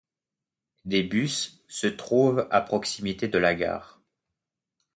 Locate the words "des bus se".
0.85-1.85